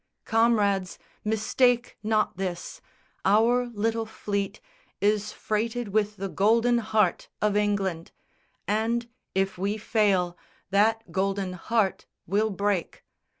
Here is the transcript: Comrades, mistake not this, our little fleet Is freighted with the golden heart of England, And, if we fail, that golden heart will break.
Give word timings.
Comrades, 0.25 0.97
mistake 1.23 1.95
not 2.01 2.35
this, 2.37 2.81
our 3.23 3.67
little 3.67 4.07
fleet 4.07 4.59
Is 4.99 5.31
freighted 5.31 5.89
with 5.89 6.17
the 6.17 6.27
golden 6.27 6.79
heart 6.79 7.29
of 7.39 7.55
England, 7.55 8.11
And, 8.67 9.07
if 9.35 9.59
we 9.59 9.77
fail, 9.77 10.35
that 10.71 11.11
golden 11.11 11.53
heart 11.53 12.07
will 12.25 12.49
break. 12.49 13.03